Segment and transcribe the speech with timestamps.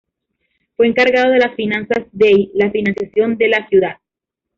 [0.75, 3.97] Fue encargado de las finanzas dey la financiación de la ciudad.